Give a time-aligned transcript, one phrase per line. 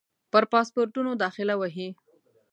[0.31, 1.87] پر پاسپورټونو داخله وهي.